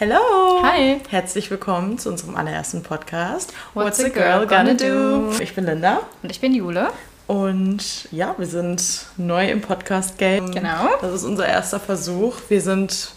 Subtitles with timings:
[0.00, 0.62] Hello!
[0.62, 0.98] Hi!
[1.10, 3.52] Herzlich willkommen zu unserem allerersten Podcast.
[3.74, 5.30] What's, a girl gonna do?
[5.42, 6.88] Ich bin Linda Und ich bin Jule.
[7.26, 8.82] und ja, wir sind
[9.18, 10.52] neu im Podcast-Game.
[10.52, 10.88] Genau.
[11.02, 12.36] Das ist unser erster Versuch.
[12.48, 13.10] Wir sind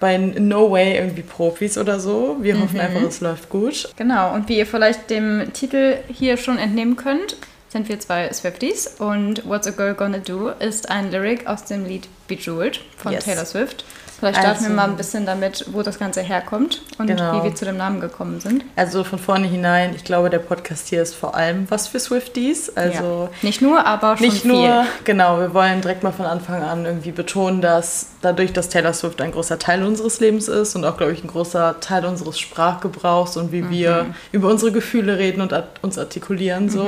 [0.00, 2.36] bei No Way irgendwie Profis oder so.
[2.42, 2.62] Wir Mhm.
[2.64, 3.88] hoffen einfach, es läuft gut.
[3.96, 7.36] Genau, und wie ihr vielleicht dem Titel hier schon entnehmen könnt,
[7.70, 11.86] sind wir zwei Swifties und What's a Girl Gonna Do ist ein Lyric aus dem
[11.86, 13.24] Lied Bejeweled von Yes.
[13.24, 13.86] Taylor Swift.
[14.18, 17.38] Vielleicht starten Also- wir mal ein bisschen damit, wo das Ganze herkommt und Genau.
[17.40, 18.64] wie wir zu dem Namen gekommen sind.
[18.74, 22.76] Also von vorne hinein, ich glaube, der Podcast hier ist vor allem was für Swifties.
[22.76, 23.38] Also ja.
[23.42, 24.50] Nicht nur, aber schon Nicht viel.
[24.52, 28.92] nur, genau, wir wollen direkt mal von Anfang an irgendwie betonen, dass dadurch, dass Taylor
[28.92, 32.38] Swift ein großer Teil unseres Lebens ist und auch, glaube ich, ein großer Teil unseres
[32.40, 34.14] Sprachgebrauchs und wie wir Mhm.
[34.32, 36.84] über unsere Gefühle reden und uns artikulieren, so,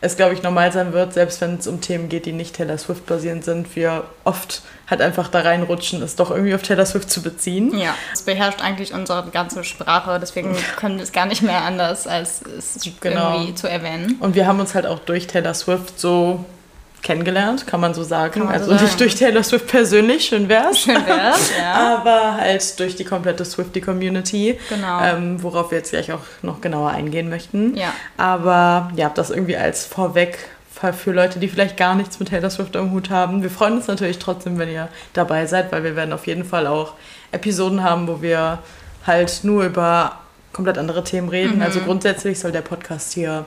[0.00, 2.76] es, glaube ich, normal sein wird, selbst wenn es um Themen geht, die nicht Taylor
[2.78, 7.10] Swift basierend sind, wir oft halt einfach da reinrutschen, es doch irgendwie auf Taylor Swift
[7.10, 7.76] zu beziehen.
[7.78, 12.06] Ja, es beherrscht eigentlich unsere ganze Sprache, deswegen können wir es gar nicht mehr anders,
[12.06, 13.34] als es Genau.
[13.34, 14.16] irgendwie zu erwähnen.
[14.20, 16.44] Und wir haben uns halt auch durch Taylor Swift so
[17.02, 18.40] kennengelernt, kann man so sagen.
[18.40, 18.98] Man so also nicht sagen.
[18.98, 20.80] durch Taylor Swift persönlich, schön wär's.
[20.80, 21.96] Schön wär's, ja.
[21.98, 25.00] aber halt durch die komplette Swifty-Community, Genau.
[25.02, 27.76] ähm, worauf wir jetzt gleich auch noch genauer eingehen möchten.
[27.76, 27.92] Ja.
[28.16, 30.38] Aber ja, das irgendwie als Vorweg
[30.92, 33.42] für Leute, die vielleicht gar nichts mit Taylor Swift am Hut haben.
[33.42, 36.66] Wir freuen uns natürlich trotzdem, wenn ihr dabei seid, weil wir werden auf jeden Fall
[36.66, 36.92] auch
[37.32, 38.58] Episoden haben, wo wir
[39.06, 40.20] halt nur über
[40.52, 41.62] komplett andere Themen reden.
[41.62, 43.46] Also grundsätzlich soll der Podcast hier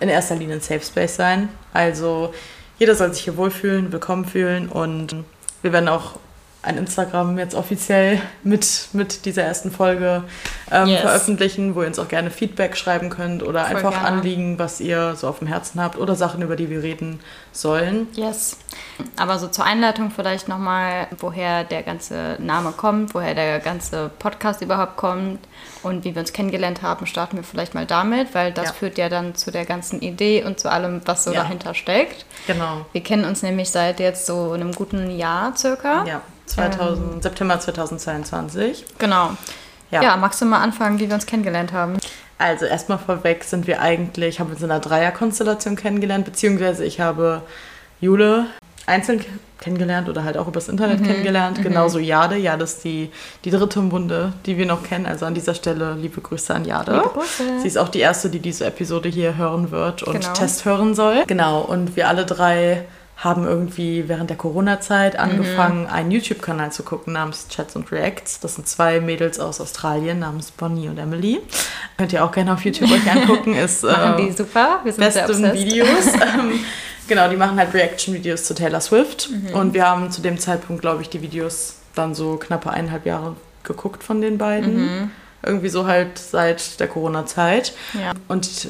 [0.00, 1.48] in erster Linie ein Safe Space sein.
[1.72, 2.32] Also
[2.78, 5.16] jeder soll sich hier wohlfühlen, willkommen fühlen und
[5.62, 6.18] wir werden auch
[6.60, 10.24] ein Instagram jetzt offiziell mit, mit dieser ersten Folge
[10.72, 11.00] ähm, Yes.
[11.02, 14.08] veröffentlichen, wo ihr uns auch gerne Feedback schreiben könnt oder Voll einfach gerne.
[14.08, 17.20] Anliegen, was ihr so auf dem Herzen habt oder Sachen, über die wir reden
[17.52, 18.08] sollen.
[18.14, 18.56] Yes.
[19.16, 24.60] Aber so zur Einleitung vielleicht nochmal, woher der ganze Name kommt, woher der ganze Podcast
[24.60, 25.38] überhaupt kommt
[25.84, 28.72] und wie wir uns kennengelernt haben, starten wir vielleicht mal damit, weil das Ja.
[28.72, 31.42] führt ja dann zu der ganzen Idee und zu allem, was so Ja.
[31.42, 32.26] dahinter steckt.
[32.48, 32.84] Genau.
[32.92, 36.04] Wir kennen uns nämlich seit jetzt so einem guten Jahr circa.
[36.04, 38.84] Ja, 2000, September 2022.
[38.98, 39.30] Genau.
[39.90, 40.02] Ja.
[40.02, 40.16] Ja.
[40.16, 41.98] magst du mal anfangen, wie wir uns kennengelernt haben?
[42.38, 47.00] Also erstmal vorweg sind wir eigentlich, haben wir uns in einer Dreierkonstellation kennengelernt, beziehungsweise ich
[47.00, 47.42] habe
[48.00, 48.46] Jule
[48.86, 49.24] einzeln
[49.60, 51.60] kennengelernt oder halt auch übers Internet kennengelernt.
[51.62, 52.36] Genauso Jade.
[52.36, 53.10] Jade ist die,
[53.44, 55.04] die dritte im Bunde, die wir noch kennen.
[55.04, 56.92] Also an dieser Stelle liebe Grüße an Jade.
[56.92, 57.42] Liebe Grüße.
[57.60, 60.32] Sie ist auch die erste, die diese Episode hier hören wird und Genau.
[60.32, 61.24] Test hören soll.
[61.26, 62.84] Genau, und wir alle drei
[63.18, 68.38] haben irgendwie während der Corona-Zeit angefangen, einen YouTube-Kanal zu gucken namens Chats und Reacts.
[68.38, 71.40] Das sind zwei Mädels aus Australien namens Bonnie und Emily.
[71.96, 73.54] Könnt ihr auch gerne auf YouTube euch angucken.
[73.56, 74.80] Ist Machen äh, die super.
[74.84, 75.52] Wir sind besten.
[75.52, 76.06] Videos.
[76.14, 76.60] ähm,
[77.08, 79.30] genau, die machen halt Reaction-Videos zu Taylor Swift.
[79.30, 79.52] Mhm.
[79.52, 83.34] Und wir haben zu dem Zeitpunkt, glaube ich, die Videos dann so knappe eineinhalb Jahre
[83.64, 84.76] geguckt von den beiden.
[84.76, 85.10] Mhm.
[85.42, 87.72] Irgendwie so halt seit der Corona-Zeit.
[87.94, 88.12] Ja.
[88.28, 88.68] Und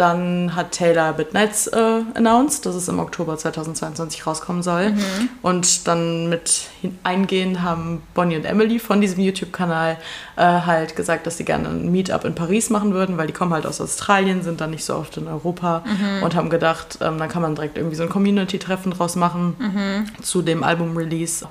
[0.00, 4.90] dann hat Taylor Midnights äh, announced, dass es im Oktober 2022 rauskommen soll.
[4.90, 5.28] Mhm.
[5.42, 6.62] Und dann mit
[7.04, 9.98] eingehend haben Bonnie und Emily von diesem YouTube-Kanal
[10.36, 13.52] äh, halt gesagt, dass sie gerne ein Meetup in Paris machen würden, weil die kommen
[13.52, 16.22] halt aus Australien, sind dann nicht so oft in Europa Mhm.
[16.22, 20.22] und haben gedacht, ähm, dann kann man direkt irgendwie so ein Community-Treffen draus machen Mhm.
[20.22, 21.46] zu dem Album-Release.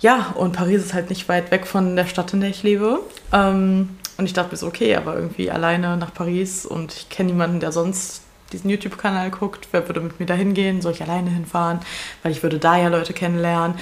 [0.00, 3.00] Ja, und Paris ist halt nicht weit weg von der Stadt, in der ich lebe.
[3.32, 7.30] Ähm, und ich dachte mir so, okay, aber irgendwie alleine nach Paris und ich kenne
[7.30, 9.68] niemanden, der sonst diesen YouTube-Kanal guckt.
[9.72, 10.80] Wer würde mit mir da hingehen?
[10.80, 11.80] Soll ich alleine hinfahren?
[12.22, 13.76] Weil ich würde da ja Leute kennenlernen.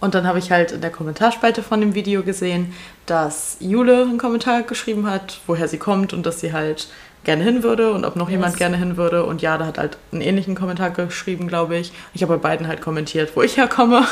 [0.00, 2.74] Und dann habe ich halt in der Kommentarspalte von dem Video gesehen,
[3.06, 6.88] dass Jule einen Kommentar geschrieben hat, woher sie kommt und dass sie halt
[7.26, 8.58] gerne hin würde und ob noch jemand Yes.
[8.58, 9.24] gerne hin würde.
[9.26, 11.92] Und Jade hat halt einen ähnlichen Kommentar geschrieben, glaube ich.
[12.14, 14.04] Ich habe bei beiden halt kommentiert, wo ich herkomme.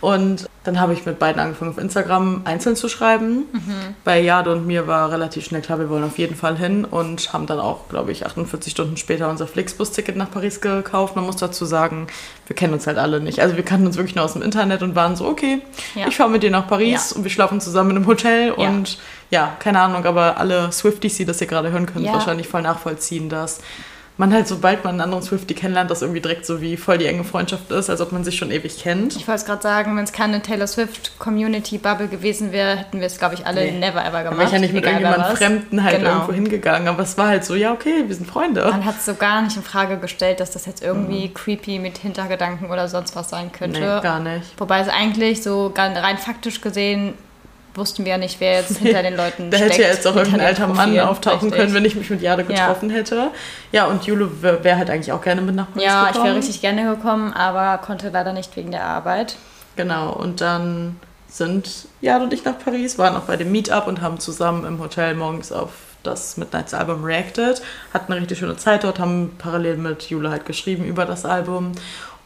[0.00, 3.44] Und dann habe ich mit beiden angefangen, auf Instagram einzeln zu schreiben.
[4.04, 7.32] Bei Jade und mir war relativ schnell klar, wir wollen auf jeden Fall hin und
[7.32, 11.16] haben dann auch, glaube ich, 48 Stunden später unser Flixbus-Ticket nach Paris gekauft.
[11.16, 12.06] Man muss dazu sagen,
[12.46, 13.40] wir kennen uns halt alle nicht.
[13.40, 15.60] Also wir kannten uns wirklich nur aus dem Internet und waren so, okay,
[15.94, 16.06] Ja.
[16.08, 17.16] ich fahre mit dir nach Paris Ja.
[17.16, 18.68] und wir schlafen zusammen in einem Hotel Ja.
[18.68, 18.98] und
[19.30, 22.14] ja, keine Ahnung, aber alle Swifties, die das hier gerade hören können, Ja.
[22.14, 23.60] wahrscheinlich voll nachvollziehen, dass
[24.16, 27.06] man halt, sobald man einen anderen Swiftie kennenlernt, das irgendwie direkt so wie voll die
[27.06, 29.16] enge Freundschaft ist, als ob man sich schon ewig kennt.
[29.16, 33.00] Ich wollte es gerade sagen, wenn es keine Taylor Swift Community Bubble gewesen wäre, hätten
[33.00, 33.78] wir es, glaube ich, alle Nee.
[33.78, 34.36] never ever gemacht.
[34.36, 35.36] wäre ich ja nicht mit egal irgendjemandem.
[35.38, 36.10] Fremden halt Genau.
[36.10, 38.66] irgendwo hingegangen, aber es war halt so, ja, okay, wir sind Freunde.
[38.68, 41.96] Man hat es so gar nicht in Frage gestellt, dass das jetzt irgendwie creepy mit
[41.96, 43.80] Hintergedanken oder sonst was sein könnte.
[43.80, 44.52] Nee, gar nicht.
[44.58, 47.14] Wobei es eigentlich so rein faktisch gesehen
[47.74, 49.72] wussten wir ja nicht, wer jetzt hinter den Leuten Da steckt.
[49.72, 51.58] hätte ja jetzt auch irgendein alter Mann auftauchen Richtig.
[51.60, 52.48] können, wenn ich mich mit Jade Ja.
[52.48, 53.30] getroffen hätte.
[53.72, 56.24] Ja, und Jule wäre wär halt eigentlich auch gerne mit nach Paris Ja, ich gekommen.
[56.26, 59.36] wäre richtig gerne gekommen, aber konnte leider nicht wegen der Arbeit.
[59.76, 60.96] Genau, und dann
[61.28, 64.80] sind Jade und ich nach Paris, waren auch bei dem Meetup und haben zusammen im
[64.80, 65.70] Hotel morgens auf
[66.02, 67.62] das Midnights Album reacted,
[67.94, 71.72] hatten eine richtig schöne Zeit dort, haben parallel mit Jule halt geschrieben über das Album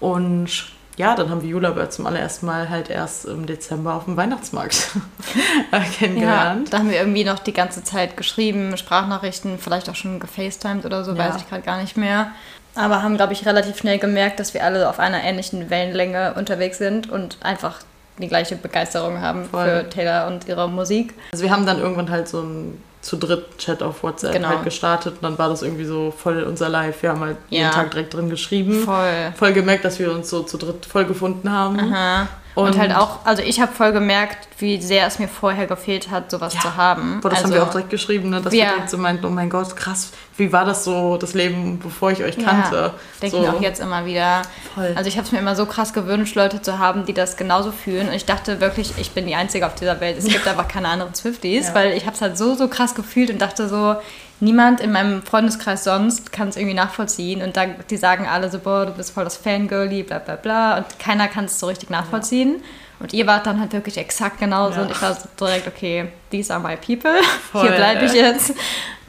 [0.00, 0.48] und
[0.96, 4.16] ja, dann haben wir Jula aber zum allerersten Mal halt erst im Dezember auf dem
[4.16, 4.90] Weihnachtsmarkt
[5.98, 6.68] kennengelernt.
[6.68, 10.84] Ja, da haben wir irgendwie noch die ganze Zeit geschrieben, Sprachnachrichten, vielleicht auch schon gefacetimed
[10.84, 11.18] oder so, ja.
[11.18, 12.32] weiß ich gerade gar nicht mehr.
[12.76, 16.78] Aber haben, glaube ich, relativ schnell gemerkt, dass wir alle auf einer ähnlichen Wellenlänge unterwegs
[16.78, 17.80] sind und einfach
[18.18, 19.66] die gleiche Begeisterung haben Voll.
[19.66, 21.14] für Taylor und ihre Musik.
[21.32, 24.48] Also wir haben dann irgendwann halt so ein zu dritt Chat auf WhatsApp genau.
[24.48, 27.02] halt gestartet und dann war das irgendwie so voll unser Live.
[27.02, 27.58] Wir haben halt ja.
[27.58, 28.82] jeden Tag direkt drin geschrieben.
[28.82, 29.32] Voll.
[29.36, 31.78] Voll gemerkt, dass wir uns so zu dritt voll gefunden haben.
[31.78, 32.28] Aha.
[32.54, 36.10] Und, und, halt auch, also ich habe voll gemerkt, wie sehr es mir vorher gefehlt
[36.10, 36.60] hat, sowas ja.
[36.60, 37.20] zu haben.
[37.20, 38.40] Boah, das also, haben wir auch direkt geschrieben, ne?
[38.40, 41.80] dass wir, direkt so meinten, oh mein Gott, krass, wie war das so, das Leben,
[41.80, 42.76] bevor ich euch kannte?
[42.76, 43.42] Ja, denke so.
[43.42, 44.42] ich auch jetzt immer wieder.
[44.74, 44.92] Voll.
[44.94, 47.72] Also ich habe es mir immer so krass gewünscht, Leute zu haben, die das genauso
[47.72, 48.08] fühlen.
[48.08, 50.16] Und ich dachte wirklich, ich bin die Einzige auf dieser Welt.
[50.18, 51.74] Es gibt einfach keine anderen Swifties, ja.
[51.74, 53.96] weil ich habe es halt so, so krass gefühlt und dachte so,
[54.44, 57.42] niemand in meinem Freundeskreis sonst kann es irgendwie nachvollziehen.
[57.42, 60.78] Und da, die sagen alle so, boah, du bist voll das Fangirlie, bla bla bla.
[60.78, 62.56] Und keiner kann es so richtig nachvollziehen.
[62.56, 62.64] Ja.
[63.00, 64.76] Und ihr wart dann halt wirklich exakt genauso.
[64.76, 64.82] Ja.
[64.82, 67.20] Und ich war so direkt, okay, these are my people.
[67.52, 68.54] Voll, Hier bleibe ich jetzt.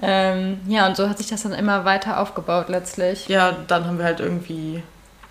[0.02, 3.28] Ähm, ja, und so hat sich das dann immer weiter aufgebaut letztlich.
[3.28, 4.82] Ja, dann haben wir halt irgendwie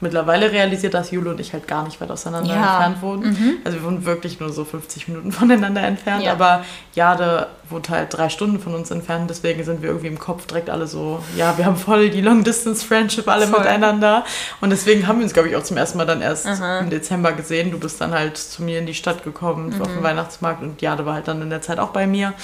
[0.01, 2.85] mittlerweile realisiert, dass Jule und ich halt gar nicht weit auseinander ja.
[2.85, 3.31] entfernt wohnen.
[3.31, 3.57] Mhm.
[3.65, 6.33] Also wir wohnen wirklich nur so 50 Minuten voneinander entfernt, ja.
[6.33, 6.65] aber
[6.95, 10.71] Jade wohnt halt drei Stunden von uns entfernt, deswegen sind wir irgendwie im Kopf direkt
[10.71, 13.61] alle so, ja, wir haben voll die Long-Distance-Friendship alle voll.
[13.61, 14.25] miteinander
[14.61, 16.81] und deswegen haben wir uns, glaube ich, auch zum ersten Mal dann erst Aha.
[16.81, 17.71] im Dezember gesehen.
[17.71, 19.83] Du bist dann halt zu mir in die Stadt gekommen, mhm.
[19.83, 22.35] auf den Weihnachtsmarkt und Jade war halt dann in der Zeit auch bei mir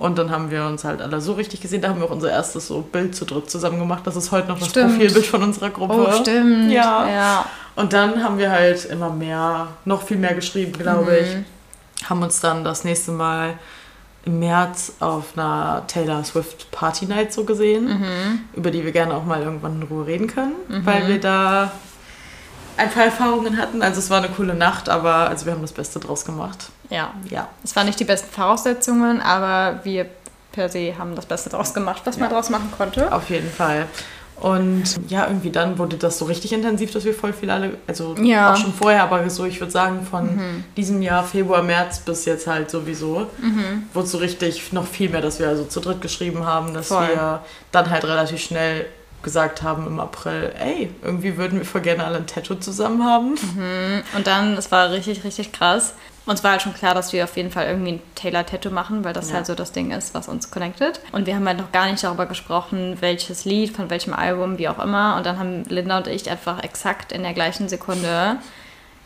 [0.00, 1.82] und dann haben wir uns halt alle so richtig gesehen.
[1.82, 4.06] Da haben wir auch unser erstes so Bild zu dritt zusammen gemacht.
[4.06, 4.92] Das ist heute noch das stimmt.
[4.92, 6.08] Profilbild von unserer Gruppe.
[6.08, 6.72] Oh, stimmt.
[6.72, 7.06] Ja.
[7.06, 7.46] ja.
[7.76, 11.18] Und dann haben wir halt immer mehr, noch viel mehr geschrieben, glaube mhm.
[11.18, 12.08] ich.
[12.08, 13.58] Haben uns dann das nächste Mal
[14.24, 18.40] im März auf einer Taylor Swift Party Night so gesehen, mhm.
[18.54, 20.84] über die wir gerne auch mal irgendwann in Ruhe reden können, mhm.
[20.84, 21.72] weil wir da
[22.76, 23.82] ein paar Erfahrungen hatten.
[23.82, 26.70] Also es war eine coole Nacht, aber also wir haben das Beste draus gemacht.
[26.90, 27.14] Ja.
[27.28, 27.48] ja.
[27.62, 30.06] Es waren nicht die besten Voraussetzungen, aber wir
[30.52, 32.22] per se haben das Beste draus gemacht, was ja.
[32.22, 33.12] man draus machen konnte.
[33.12, 33.86] Auf jeden Fall.
[34.40, 38.14] Und ja, irgendwie dann wurde das so richtig intensiv, dass wir voll viel alle, also
[38.16, 38.52] ja.
[38.52, 40.64] auch schon vorher, aber so, ich würde sagen, von mhm.
[40.76, 43.84] diesem Jahr, Februar, März bis jetzt halt sowieso, mhm.
[43.92, 47.08] wurde so richtig noch viel mehr, dass wir also zu dritt geschrieben haben, dass voll.
[47.08, 48.86] wir dann halt relativ schnell
[49.22, 53.32] gesagt haben im April, ey, irgendwie würden wir voll gerne alle ein Tattoo zusammen haben.
[53.32, 54.02] Mhm.
[54.16, 55.94] Und dann, es war richtig, richtig krass.
[56.26, 59.12] Uns war halt schon klar, dass wir auf jeden Fall irgendwie ein Taylor-Tattoo machen, weil
[59.12, 59.36] das ja.
[59.36, 61.00] halt so das Ding ist, was uns connectet.
[61.12, 64.68] Und wir haben halt noch gar nicht darüber gesprochen, welches Lied, von welchem Album, wie
[64.68, 65.16] auch immer.
[65.16, 68.38] Und dann haben Linda und ich einfach exakt in der gleichen Sekunde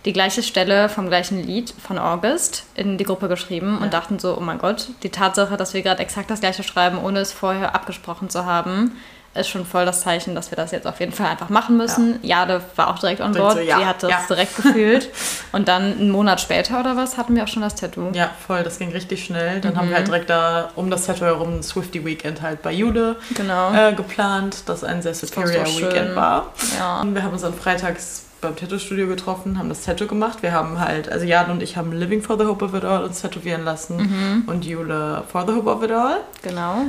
[0.05, 3.85] die gleiche Stelle vom gleichen Lied von August in die Gruppe geschrieben ja.
[3.85, 6.99] und dachten so, oh mein Gott, die Tatsache, dass wir gerade exakt das gleiche schreiben,
[6.99, 8.97] ohne es vorher abgesprochen zu haben,
[9.35, 12.21] ist schon voll das Zeichen, dass wir das jetzt auf jeden Fall einfach machen müssen.
[12.23, 12.41] Ja.
[12.41, 13.55] Jade war auch direkt on board.
[13.55, 13.79] So, ja.
[13.79, 14.21] Sie hat das ja.
[14.29, 15.11] direkt gefühlt.
[15.53, 18.11] Und dann einen Monat später oder was hatten wir auch schon das Tattoo.
[18.13, 18.63] Ja, voll.
[18.63, 19.61] Das ging richtig schnell.
[19.61, 19.79] Dann mhm.
[19.79, 23.17] haben wir halt direkt da um das Tattoo herum ein Swifty Weekend halt bei Jude
[23.35, 23.73] genau.
[23.73, 26.53] äh, geplant, das ein sehr superior Weekend war.
[26.79, 27.01] Ja.
[27.01, 30.43] Und wir haben uns dann freitags beim Tattoo-Studio getroffen, haben das Tattoo gemacht.
[30.43, 33.03] Wir haben halt, also Jan und ich haben Living for the Hope of It All
[33.03, 34.43] uns tätowieren lassen mhm.
[34.47, 36.19] und Jule for the Hope of It All.
[36.43, 36.87] Genau.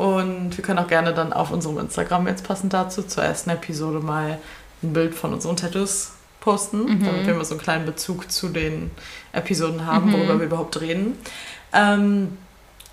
[0.00, 4.00] Und wir können auch gerne dann auf unserem Instagram jetzt passend dazu zur ersten Episode
[4.00, 4.38] mal
[4.82, 7.04] ein Bild von unseren Tattoos posten, mhm.
[7.04, 8.90] damit wir mal so einen kleinen Bezug zu den
[9.32, 10.12] Episoden haben, mhm.
[10.14, 11.18] worüber wir überhaupt reden.
[11.74, 12.38] Ähm,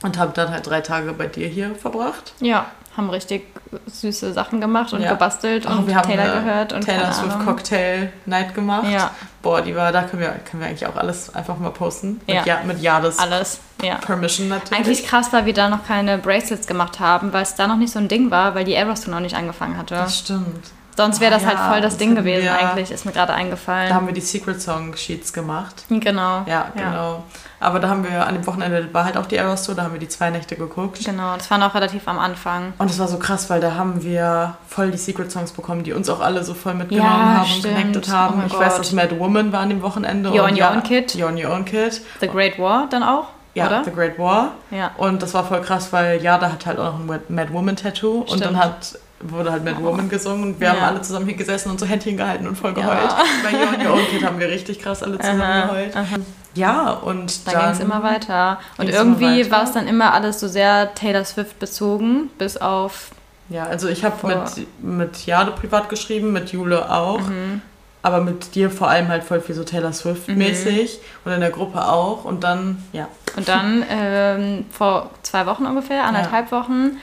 [0.04, 2.34] und haben dann halt drei Tage bei dir hier verbracht.
[2.42, 3.48] Ja, haben richtig
[3.86, 5.14] süße Sachen gemacht und ja.
[5.14, 8.90] gebastelt oh, und wir haben Taylor gehört und Taylor Swift Cocktail Night gemacht.
[8.92, 9.12] Ja.
[9.42, 12.20] Boah, die war, da können wir, können wir eigentlich auch alles einfach mal posten.
[12.28, 12.44] Mit, ja.
[12.44, 13.62] ja mit Jades alles.
[13.82, 13.96] Ja.
[13.96, 14.74] Permission natürlich.
[14.74, 17.92] Eigentlich krass, weil wir da noch keine Bracelets gemacht haben, weil es da noch nicht
[17.92, 19.96] so ein Ding war, weil die Aerosol noch nicht angefangen hatte.
[19.96, 20.72] Das stimmt.
[20.98, 23.32] Sonst wäre das oh, halt voll das, das Ding gewesen wir, eigentlich, ist mir gerade
[23.32, 23.90] eingefallen.
[23.90, 25.86] Da haben wir die Secret Song Sheets gemacht.
[25.90, 26.42] Genau.
[26.48, 27.14] Ja, genau.
[27.14, 27.24] Ja.
[27.60, 29.94] Aber da haben wir an dem Wochenende war halt auch die Eras Tour, da haben
[29.94, 31.06] wir die zwei Nächte geguckt.
[31.06, 32.74] Genau, das war noch relativ am Anfang.
[32.80, 35.94] Und es war so krass, weil da haben wir voll die Secret Songs bekommen, die
[35.94, 37.66] uns auch alle so voll mitgenommen ja, haben stimmt.
[37.66, 38.42] und connected haben.
[38.42, 38.62] Oh ich Gott.
[38.62, 40.30] weiß, dass Mad Woman war an dem Wochenende.
[40.30, 41.12] You're on Your Own Kid.
[41.14, 42.02] You're on Your Own Kid.
[42.22, 43.28] The Great War dann auch.
[43.58, 43.84] Ja, oder?
[43.84, 44.54] The Great War.
[44.72, 44.92] Ja.
[44.98, 48.24] Und das war voll krass, weil Jada hat halt auch noch ein Mad Woman Tattoo
[48.24, 48.32] Stimmt.
[48.32, 50.74] und dann hat wurde halt Mad Woman gesungen und wir ja.
[50.74, 53.02] haben alle zusammen hier gesessen und so Händchen gehalten und voll geheult.
[53.02, 53.24] Ja.
[53.44, 55.96] Bei You and Your Own Kid haben wir richtig krass alle zusammen aha, geheult.
[55.96, 56.16] Aha.
[56.54, 58.60] Ja, und da ging es immer weiter.
[58.78, 63.12] Und irgendwie war es dann immer alles so sehr Taylor Swift bezogen, bis auf...
[63.50, 67.22] Ja, also ich habe mit, mit Jade privat geschrieben, mit Jule auch.
[67.22, 67.62] Mhm.
[68.08, 71.86] Aber mit dir vor allem halt voll viel so Taylor Swift-mäßig und in der Gruppe
[71.86, 72.24] auch.
[72.24, 73.08] Und dann, ja.
[73.36, 76.98] Und dann ähm, vor zwei Wochen ungefähr, anderthalb Wochen,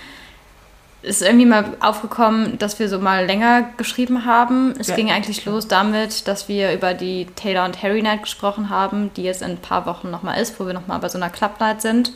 [1.03, 4.73] ist irgendwie mal aufgekommen, dass wir so mal länger geschrieben haben.
[4.79, 4.97] Es Ja.
[4.97, 9.23] ging eigentlich los damit, dass wir über die Taylor und Harry Night gesprochen haben, die
[9.23, 11.83] jetzt in ein paar Wochen nochmal ist, wo wir nochmal bei so einer Club Night
[11.83, 12.13] sind.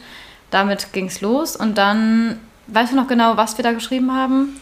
[0.50, 4.58] Damit ging es los und dann, weißt du noch genau, was wir da geschrieben haben?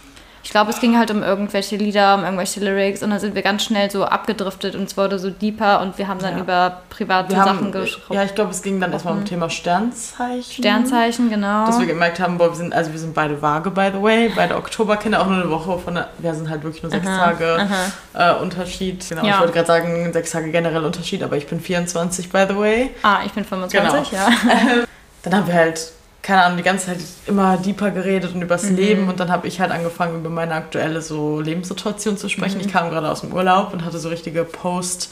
[0.47, 3.43] Ich glaube, es ging halt um irgendwelche Lieder, um irgendwelche Lyrics und dann sind wir
[3.43, 6.43] ganz schnell so abgedriftet und es wurde so deeper und wir haben dann Ja.
[6.45, 8.13] über private Wir Sachen gesprochen.
[8.15, 10.43] ja, ich glaube, es ging dann erstmal um Thema Sternzeichen.
[10.63, 11.67] Sternzeichen, genau.
[11.67, 14.31] Dass wir gemerkt haben, boah, wir sind, also wir sind beide vage, by the way,
[14.37, 17.33] beide Oktoberkinder, auch nur eine Woche von der, wir sind halt wirklich nur sechs Aha,
[17.33, 17.69] Tage
[18.15, 19.05] äh, Unterschied.
[19.09, 19.35] Genau, Ja.
[19.35, 22.91] ich wollte gerade sagen, sechs Tage generell Unterschied, aber ich bin 24, by the way.
[23.03, 24.23] ah, ich bin 25, Genau.
[24.23, 24.29] ja.
[25.25, 25.91] Dann haben wir halt,
[26.27, 28.77] keine Ahnung, die ganze Zeit immer deeper geredet und übers Mhm.
[28.77, 32.59] Leben und dann habe ich halt angefangen, über meine aktuelle so Lebenssituation zu sprechen.
[32.59, 32.67] Mhm.
[32.67, 35.11] Ich kam gerade aus dem Urlaub und hatte so richtige Post-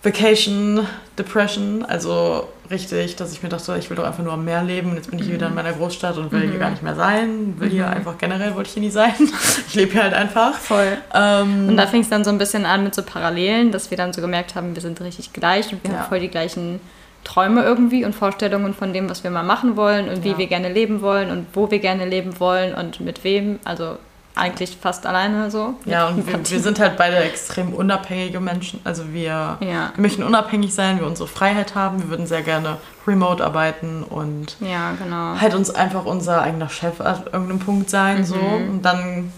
[0.00, 0.86] Vacation
[1.18, 4.90] Depression, also richtig, dass ich mir dachte, ich will doch einfach nur am Meer leben
[4.90, 6.94] und jetzt bin ich hier wieder in meiner Großstadt und will hier gar nicht mehr
[6.94, 9.12] sein, will hier einfach generell, wollte ich hier nie sein.
[9.68, 10.54] Ich lebe hier halt einfach.
[10.54, 10.98] Voll.
[11.12, 13.96] Ähm, Und da fing es dann so ein bisschen an mit so Parallelen, dass wir
[13.98, 15.98] dann so gemerkt haben, wir sind richtig gleich und wir Ja.
[15.98, 16.78] haben voll die gleichen
[17.24, 20.38] Träume irgendwie und Vorstellungen von dem, was wir mal machen wollen und wie Ja.
[20.38, 23.58] wir gerne leben wollen und wo wir gerne leben wollen und mit wem.
[23.64, 23.98] Also
[24.34, 25.74] eigentlich fast alleine so.
[25.84, 28.78] ja, und wir, wir sind halt beide extrem unabhängige Menschen.
[28.84, 29.92] Also wir, Ja.
[29.96, 34.92] möchten unabhängig sein, wir unsere Freiheit haben, wir würden sehr gerne remote arbeiten und Ja,
[34.92, 35.40] genau.
[35.40, 38.24] halt uns einfach unser eigener Chef an irgendeinem Punkt sein.
[38.24, 38.36] So.
[38.36, 38.70] Mhm.
[38.70, 39.32] Und dann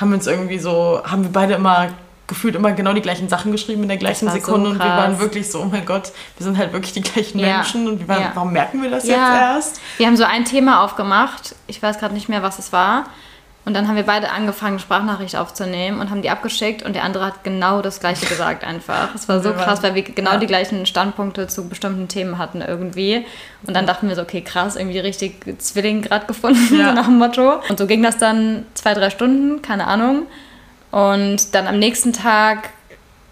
[0.00, 1.88] haben wir uns irgendwie so, haben wir beide immer
[2.30, 4.86] gefühlt immer genau die gleichen Sachen geschrieben in der gleichen war so Sekunde und wir
[4.86, 7.56] waren wirklich so, oh mein Gott, wir sind halt wirklich die gleichen Ja.
[7.56, 8.30] Menschen und waren, Ja.
[8.32, 9.16] warum merken wir das Ja.
[9.16, 9.80] jetzt erst?
[9.98, 11.54] Wir haben so ein Thema aufgemacht.
[11.66, 13.04] Ich weiß gerade nicht mehr, was es war.
[13.66, 17.26] Und dann haben wir beide angefangen, Sprachnachricht aufzunehmen und haben die abgeschickt und der andere
[17.26, 19.14] hat genau das Gleiche gesagt einfach.
[19.14, 23.26] Es war so krass, weil wir genau die gleichen Standpunkte zu bestimmten Themen hatten irgendwie.
[23.66, 27.18] Und dann dachten wir so, okay, krass, irgendwie richtig Zwilling gerade gefunden, so nach dem
[27.18, 27.60] Motto.
[27.68, 30.22] Und so ging das dann zwei, drei Stunden, keine Ahnung.
[30.90, 32.70] Und dann am nächsten Tag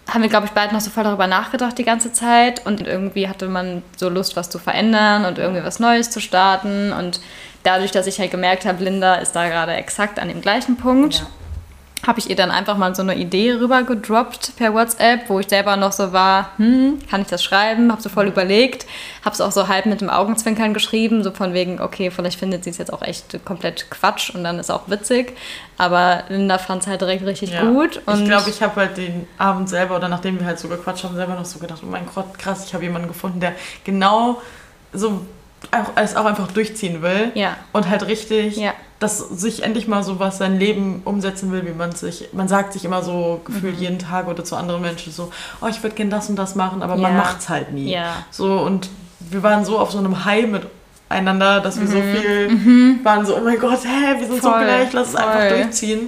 [0.07, 3.27] haben wir, glaube ich, beide noch so voll darüber nachgedacht die ganze Zeit und irgendwie
[3.27, 7.19] hatte man so Lust, was zu verändern und irgendwie was Neues zu starten und
[7.63, 11.15] dadurch, dass ich halt gemerkt habe, Linda ist da gerade exakt an dem gleichen Punkt,
[11.15, 11.27] Ja.
[12.05, 15.49] Habe ich ihr dann einfach mal so eine Idee rüber gedroppt per WhatsApp, wo ich
[15.49, 17.91] selber noch so war, hm, kann ich das schreiben?
[17.91, 18.85] Habe so voll überlegt,
[19.23, 22.63] habe es auch so halb mit dem Augenzwinkern geschrieben, so von wegen, okay, vielleicht findet
[22.63, 25.35] sie es jetzt auch echt komplett Quatsch und dann ist auch witzig,
[25.77, 27.63] aber Linda fand es halt direkt richtig Ja.
[27.63, 28.01] gut.
[28.05, 31.03] Und ich glaube, ich habe halt den Abend selber oder nachdem wir halt so gequatscht
[31.03, 33.53] haben, selber noch so gedacht, oh mein Gott, krass, ich habe jemanden gefunden, der
[33.83, 34.41] genau
[34.93, 35.25] so
[35.71, 37.57] auch, es auch einfach durchziehen will Ja.
[37.73, 38.73] und halt richtig, Ja.
[38.99, 42.73] dass sich endlich mal so was sein Leben umsetzen will, wie man sich, man sagt
[42.73, 43.81] sich immer so gefühlt Mhm.
[43.81, 46.81] jeden Tag oder zu anderen Menschen so, oh, ich würde gern das und das machen,
[46.81, 47.01] aber Ja.
[47.01, 47.97] man macht's halt nie.
[48.31, 48.89] So und
[49.19, 52.15] wir waren so auf so einem High miteinander, dass wir so Mhm.
[52.15, 55.39] viel waren so, oh mein Gott, hä, wir sind so Voll, gleich, lass es einfach
[55.39, 55.49] voll.
[55.49, 56.07] durchziehen.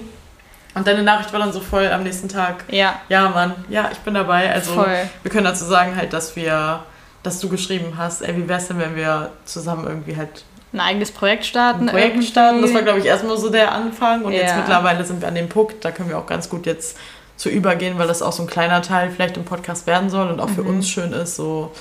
[0.73, 2.63] Und deine Nachricht war dann so voll am nächsten Tag.
[2.69, 2.95] Ja.
[3.09, 4.49] Ja, Mann, ja, ich bin dabei.
[4.53, 4.95] Also Voll.
[5.21, 6.83] wir können dazu sagen halt, dass wir,
[7.23, 11.11] dass du geschrieben hast, ey, wie wär's denn, wenn wir zusammen irgendwie halt Ein eigenes
[11.11, 11.81] Projekt starten.
[11.81, 12.27] ein Projekt irgendwie.
[12.27, 12.61] starten?
[12.61, 14.23] Das war, glaube ich, erstmal so der Anfang.
[14.23, 14.57] Und jetzt Ja.
[14.57, 16.97] mittlerweile sind wir an dem Punkt, da können wir auch ganz gut jetzt
[17.37, 20.39] zu übergehen, weil das auch so ein kleiner Teil vielleicht im Podcast werden soll und
[20.39, 20.69] auch für Mhm.
[20.77, 21.71] uns schön ist, so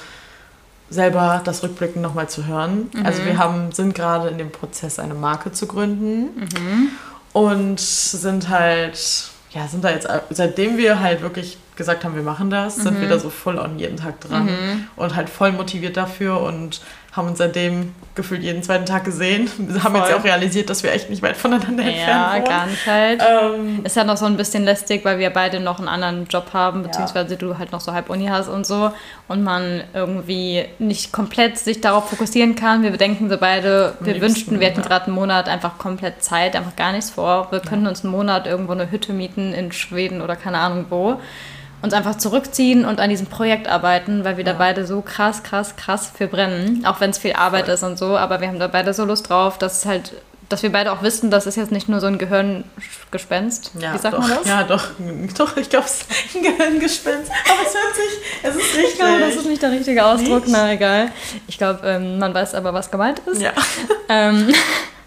[0.89, 2.91] selber das Rückblicken nochmal zu hören.
[2.93, 3.07] Mhm.
[3.07, 6.89] Also wir haben, sind gerade in dem Prozess, eine Marke zu gründen Mhm.
[7.33, 8.99] und sind halt,
[9.53, 13.01] ja, sind da jetzt, seitdem wir halt wirklich gesagt haben, wir machen das, sind Mhm.
[13.01, 16.81] wir da so voll on jeden Tag dran und halt voll motiviert dafür und
[17.13, 19.51] haben uns seitdem gefühlt jeden zweiten Tag gesehen.
[19.59, 20.11] Wir haben jetzt Voll.
[20.13, 22.45] ja auch realisiert, dass wir echt nicht weit voneinander Ja, entfernt wohnen.
[22.45, 23.23] gar nicht halt.
[23.29, 26.51] Ähm, Ist halt noch so ein bisschen lästig, weil wir beide noch einen anderen Job
[26.53, 26.87] haben, Ja.
[26.87, 28.93] beziehungsweise du halt noch so halb Uni hast und so
[29.27, 32.85] und man irgendwie nicht komplett sich darauf fokussieren kann.
[32.85, 34.87] Wir bedenken so beide, Am wir liebsten, wünschten, wir hätten ja.
[34.87, 37.49] gerade einen Monat einfach komplett Zeit, einfach gar nichts vor.
[37.51, 41.21] Wir können uns einen Monat irgendwo eine Hütte mieten in Schweden oder keine Ahnung wo.
[41.83, 44.59] Uns einfach zurückziehen und an diesem Projekt arbeiten, weil wir da Ja.
[44.59, 46.85] beide so krass, krass, krass für brennen.
[46.85, 47.75] Auch wenn es viel Arbeit Voll.
[47.75, 50.13] ist und so, aber wir haben da beide so Lust drauf, dass halt,
[50.51, 53.71] dass wir beide auch wissen, das ist jetzt nicht nur so ein Gehirngespenst.
[53.81, 54.47] ja, Wie sagt doch, man das?
[54.47, 54.85] Ja, doch,
[55.39, 57.31] doch, ich glaube, es ist ein Gehirngespinst.
[57.31, 58.85] Aber es hört sich, es ist richtig.
[58.93, 60.43] Ich glaube, das ist nicht der richtige Ausdruck.
[60.45, 60.53] Nicht?
[60.53, 61.11] Na, egal.
[61.47, 63.41] Ich glaube, ähm, man weiß aber, was gemeint ist.
[63.41, 63.53] Ja.
[64.09, 64.53] Ähm,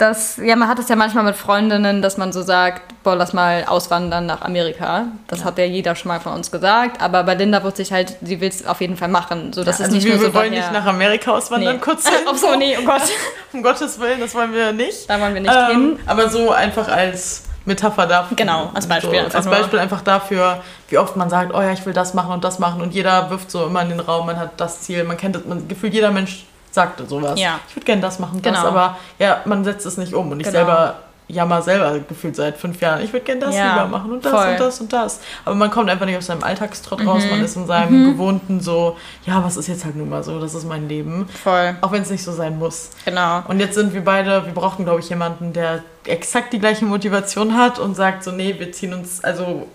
[0.00, 3.32] das, ja, man hat es ja manchmal mit Freundinnen, dass man so sagt, boah, lass
[3.32, 5.04] mal auswandern nach Amerika.
[5.28, 5.44] Das Ja.
[5.46, 7.00] hat ja jeder schon mal von uns gesagt.
[7.02, 9.52] Aber bei Linda wusste ich halt, sie will es auf jeden Fall machen.
[9.52, 11.32] So, das ja, ist also nicht wir, nur so wir wollen daher- nicht nach Amerika
[11.32, 11.80] auswandern, Nee.
[11.80, 13.02] kurz Ach so, nee, oh Gott.
[13.52, 15.08] Um Gottes Willen, das wollen wir nicht.
[15.10, 15.98] Da wollen wir nicht Ähm, hin.
[16.06, 18.36] aber so einfach als Metapher dafür.
[18.36, 19.28] Genau, als Beispiel.
[19.28, 22.32] So, als Beispiel einfach dafür, wie oft man sagt, oh ja, ich will das machen
[22.32, 25.04] und das machen und jeder wirft so immer in den Raum, man hat das Ziel,
[25.04, 27.38] man kennt das, man gefühlt jeder Mensch sagt sowas.
[27.40, 27.58] Ja.
[27.68, 28.68] Ich würde gerne das machen, das, Genau.
[28.68, 30.58] aber ja, man setzt es nicht um und ich Genau.
[30.58, 30.94] selber
[31.32, 33.02] jammer selber gefühlt seit fünf Jahren.
[33.04, 34.48] Ich würde gerne das Ja, lieber machen und das voll.
[34.50, 35.20] und das und das.
[35.44, 37.30] Aber man kommt einfach nicht aus seinem Alltagstrott raus, Mhm.
[37.30, 38.96] man ist in seinem gewohnten so,
[39.26, 41.28] ja, was ist jetzt halt nun mal so, das ist mein Leben.
[41.28, 42.90] Voll, Auch wenn es nicht so sein muss.
[43.04, 43.42] genau.
[43.46, 47.56] Und jetzt sind wir beide, wir brauchten, glaube ich, jemanden, der exakt die gleiche Motivation
[47.56, 49.68] hat und sagt so, nee, wir ziehen uns, also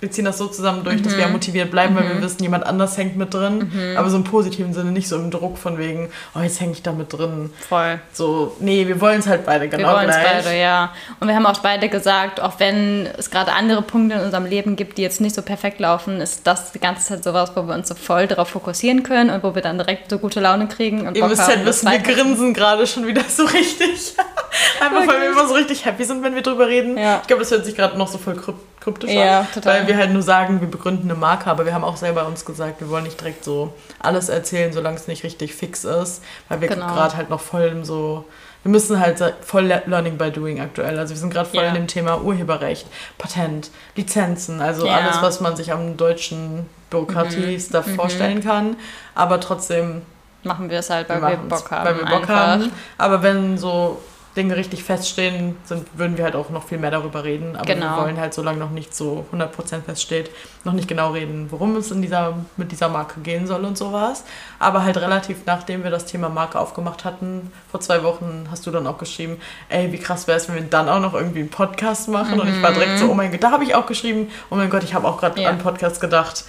[0.00, 1.18] wir ziehen das so zusammen durch, dass Mhm.
[1.18, 3.70] wir motiviert bleiben, weil wir wissen, jemand anders hängt mit drin.
[3.96, 6.82] Aber so im positiven Sinne, nicht so im Druck von wegen, oh, jetzt hänge ich
[6.82, 7.50] da mit drin.
[7.68, 7.98] Voll.
[8.12, 10.44] So, nee, wir wollen es halt beide genau wir wollen es gleich.
[10.44, 10.92] beide, ja.
[11.20, 14.76] Und wir haben auch beide gesagt, auch wenn es gerade andere Punkte in unserem Leben
[14.76, 17.74] gibt, die jetzt nicht so perfekt laufen, ist das die ganze Zeit sowas, wo wir
[17.74, 21.06] uns so voll darauf fokussieren können und wo wir dann direkt so gute Laune kriegen
[21.08, 24.14] und Ihr Bock müsst halt wissen, wir grinsen gerade schon wieder so richtig.
[24.80, 26.96] Einfach weil wir immer so richtig happy sind, wenn wir drüber reden.
[26.98, 27.18] Ja.
[27.22, 29.46] Ich glaube, das hört sich gerade noch so voll kryp- kryptisch Ja, an.
[29.52, 29.85] total.
[29.86, 32.44] Weil wir halt nur sagen, wir begründen eine Marke, aber wir haben auch selber uns
[32.44, 36.22] gesagt, wir wollen nicht direkt so alles erzählen, solange es nicht richtig fix ist.
[36.48, 36.86] Weil wir Genau.
[36.86, 38.24] gerade halt noch voll im so.
[38.62, 40.98] Wir müssen halt voll le- Learning by Doing aktuell.
[40.98, 41.68] Also wir sind gerade voll Ja.
[41.68, 44.96] in dem Thema Urheberrecht, Patent, Lizenzen, also Ja.
[44.96, 47.94] alles, was man sich am deutschen Bürokratie-Stuff Mhm.
[47.94, 48.76] vorstellen kann.
[49.14, 50.02] Aber trotzdem
[50.42, 51.84] machen wir es halt, weil wir wir, Bock haben.
[51.86, 52.36] Weil wir Bock einfach.
[52.36, 52.72] haben.
[52.98, 54.00] Aber wenn so
[54.36, 57.56] Dinge richtig feststehen, sind, würden wir halt auch noch viel mehr darüber reden.
[57.56, 57.96] Aber Genau.
[57.96, 60.30] wir wollen halt, solange noch nicht so 100% feststeht,
[60.64, 64.24] noch nicht genau reden, worum es in dieser, mit dieser Marke gehen soll und sowas.
[64.58, 68.70] Aber halt relativ nachdem wir das Thema Marke aufgemacht hatten, vor zwei Wochen hast du
[68.70, 69.38] dann auch geschrieben,
[69.68, 72.38] ey, wie krass wäre es, wenn wir dann auch noch irgendwie einen Podcast machen.
[72.38, 74.68] Und ich war direkt so, oh mein Gott, da habe ich auch geschrieben, oh mein
[74.70, 75.42] Gott, ich habe auch gerade Mhm.
[75.42, 75.50] Ja.
[75.50, 76.44] an Podcast gedacht.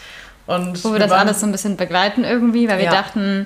[0.45, 2.91] Und Wo wir das waren- alles so ein bisschen begleiten irgendwie, weil wir Ja.
[2.91, 3.45] dachten,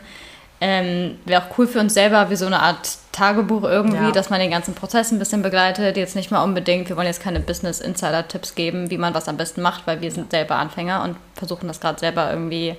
[0.64, 4.12] ähm, wäre auch cool für uns selber, wie so eine Art Tagebuch irgendwie, Ja.
[4.12, 5.98] dass man den ganzen Prozess ein bisschen begleitet.
[5.98, 9.62] Jetzt nicht mal unbedingt, wir wollen jetzt keine Business-Insider-Tipps geben, wie man was am besten
[9.62, 12.76] macht, weil wir sind selber Anfänger und versuchen das gerade selber irgendwie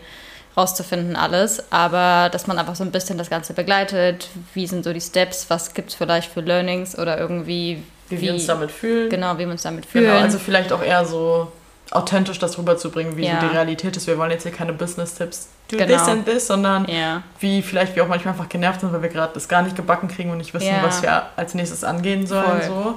[0.57, 1.73] rauszufinden alles.
[1.73, 5.47] Aber dass man einfach so ein bisschen das Ganze begleitet, wie sind so die Steps,
[5.49, 9.11] was gibt es vielleicht für Learnings oder irgendwie, wie wir uns damit fühlen.
[9.11, 10.05] genau, wie wir uns damit fühlen.
[10.07, 11.51] Genau, also vielleicht auch eher so
[11.93, 13.41] authentisch das rüberzubringen, wie Ja.
[13.41, 14.07] so die Realität ist.
[14.07, 15.87] Wir wollen jetzt hier keine Business-Tipps, do Genau.
[15.97, 19.09] this and this, sondern ja, wie vielleicht wir auch manchmal einfach genervt sind, weil wir
[19.09, 20.83] gerade das gar nicht gebacken kriegen und nicht wissen, Ja.
[20.83, 22.63] was wir als nächstes angehen sollen.
[22.67, 22.95] So.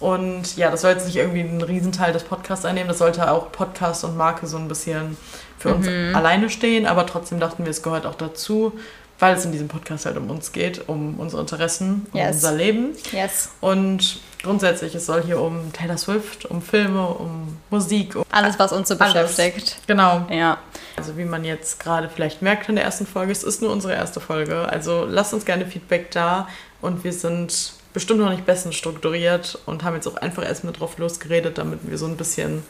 [0.00, 3.50] Und ja, das soll jetzt nicht irgendwie einen Riesenteil des Podcasts einnehmen, das sollte auch
[3.50, 5.16] Podcast und Marke so ein bisschen
[5.58, 6.14] für uns Mhm.
[6.14, 8.72] alleine stehen, aber trotzdem dachten wir, es gehört auch dazu,
[9.18, 12.36] weil es in diesem Podcast halt um uns geht, um unsere Interessen, um Yes.
[12.36, 12.94] unser Leben.
[13.10, 13.50] yes.
[13.60, 18.72] Und grundsätzlich, es soll hier um Taylor Swift, um Filme, um Musik, um Alles, was
[18.72, 19.12] uns so Alles.
[19.12, 19.78] beschäftigt.
[19.86, 20.26] Genau.
[20.30, 20.58] Ja.
[20.96, 23.94] Also wie man jetzt gerade vielleicht merkt in der ersten Folge, es ist nur unsere
[23.94, 24.68] erste Folge.
[24.68, 26.48] Also lasst uns gerne Feedback da
[26.80, 30.98] und wir sind bestimmt noch nicht bestens strukturiert und haben jetzt auch einfach erstmal drauf
[30.98, 32.62] losgeredet, damit wir so ein bisschen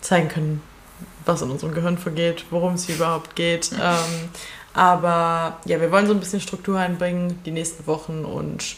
[0.00, 0.62] zeigen können,
[1.24, 3.70] was in unserem Gehirn vorgeht, worum es hier überhaupt geht.
[3.80, 4.30] Ähm,
[4.76, 8.74] aber ja, wir wollen so ein bisschen Struktur einbringen die nächsten Wochen und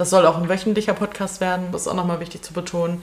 [0.00, 1.66] das soll auch ein wöchentlicher Podcast werden.
[1.72, 3.02] Das ist auch nochmal wichtig zu betonen.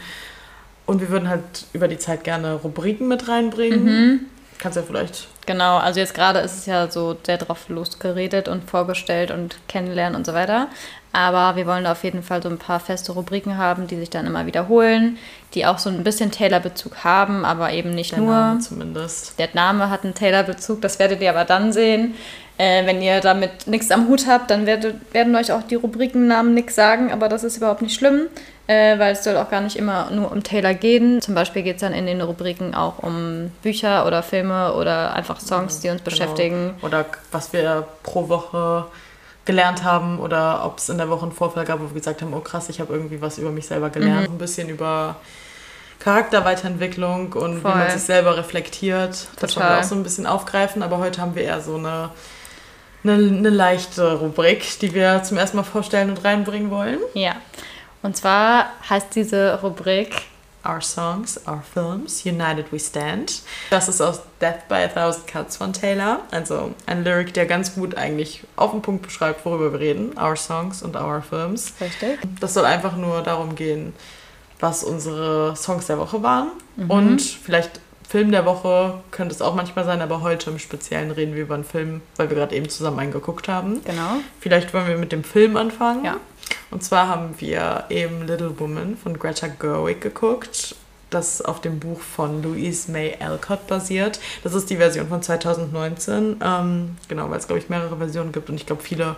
[0.88, 3.84] Und wir würden halt über die Zeit gerne Rubriken mit reinbringen.
[3.84, 4.20] Mhm.
[4.58, 8.70] Kannst ja vielleicht Genau, also jetzt gerade ist es ja so sehr drauf losgeredet und
[8.70, 10.68] vorgestellt und kennenlernen und so weiter.
[11.13, 14.10] Aber wir wollen da auf jeden Fall so ein paar feste Rubriken haben, die sich
[14.10, 15.17] dann immer wiederholen,
[15.54, 18.32] die auch so ein bisschen Taylor-Bezug haben, aber eben nicht der nur.
[18.32, 19.39] Name zumindest.
[19.39, 22.13] Der Name hat einen Taylor-Bezug, das werdet ihr aber dann sehen.
[22.60, 26.54] Äh, wenn ihr damit nichts am Hut habt, dann werdet, werden euch auch die Rubrikennamen
[26.54, 28.28] nichts sagen, aber das ist überhaupt nicht schlimm,
[28.65, 31.22] äh, weil es soll auch gar nicht immer nur um Taylor gehen.
[31.22, 35.39] Zum Beispiel geht es dann in den Rubriken auch um Bücher oder Filme oder einfach
[35.39, 36.74] Songs, die uns beschäftigen.
[36.76, 36.88] Genau.
[36.88, 38.86] Oder was wir pro Woche
[39.48, 42.34] gelernt haben oder ob es in der Woche einen Vorfall gab, wo wir gesagt haben,
[42.34, 44.30] oh krass, ich habe irgendwie was über mich selber gelernt.
[44.30, 45.16] Ein bisschen über
[46.00, 47.74] Charakterweiterentwicklung und Voll.
[47.74, 49.28] wie man sich selber reflektiert.
[49.40, 49.80] Das wollen wir Total.
[49.80, 52.10] auch so ein bisschen aufgreifen, aber heute haben wir eher so eine,
[53.04, 57.00] eine, eine leichte Rubrik, die wir zum ersten Mal vorstellen und reinbringen wollen.
[57.14, 57.38] Ja.
[58.04, 60.14] Und zwar heißt diese Rubrik
[60.68, 63.42] Our Songs, Our Films, United We Stand.
[63.70, 66.22] Das ist aus Death by a Thousand Cuts von Taylor.
[66.32, 70.18] Also ein Lyric, der ganz gut eigentlich auf den Punkt beschreibt, worüber wir reden.
[70.20, 71.74] Our Songs und Our Films.
[71.80, 72.20] Richtig.
[72.40, 73.94] Das soll einfach nur darum gehen,
[74.60, 76.50] was unsere Songs der Woche waren.
[76.76, 76.92] Mhm.
[76.92, 81.36] Und vielleicht Film der Woche könnte es auch manchmal sein, aber heute im Speziellen reden
[81.36, 83.84] wir über einen Film, weil wir gerade eben zusammen einen geguckt haben.
[83.84, 84.22] Genau.
[84.40, 86.06] Vielleicht wollen wir mit dem Film anfangen.
[86.06, 86.18] Ja.
[86.72, 90.76] Und zwar haben wir eben Little Woman von Greta Gerwig geguckt,
[91.10, 94.20] das auf dem Buch von Louise May Alcott basiert.
[94.44, 96.42] Das ist die Version von 2019.
[96.44, 99.16] Ähm, genau, weil es, glaube ich, mehrere Versionen gibt und ich glaube, viele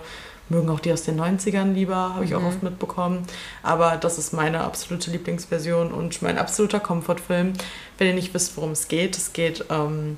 [0.50, 3.26] mögen auch die aus den 90ern lieber, habe ich auch oft mitbekommen.
[3.64, 7.54] Aber das ist meine absolute Lieblingsversion und mein absoluter Komfortfilm.
[7.98, 10.18] Wenn ihr nicht wisst, worum es geht, es geht ähm,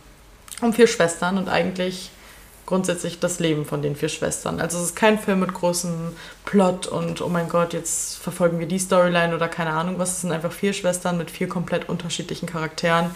[0.61, 2.11] um vier Schwestern und eigentlich
[2.65, 4.59] grundsätzlich das Leben von den vier Schwestern.
[4.59, 6.13] Also es ist kein Film mit großem
[6.45, 10.11] Plot und oh mein Gott, jetzt verfolgen wir die Storyline oder keine Ahnung was.
[10.11, 13.11] Es sind einfach vier Schwestern mit vier komplett unterschiedlichen Charakteren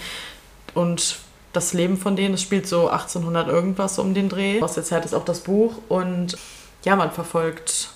[0.74, 1.20] und
[1.54, 4.62] das Leben von denen, es spielt so 1800 irgendwas um den Dreh.
[4.62, 6.38] Aus der Zeit ist auch das Buch und
[6.84, 7.90] ja, man verfolgt